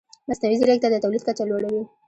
[0.29, 1.83] مصنوعي ځیرکتیا د تولید کچه لوړه وي.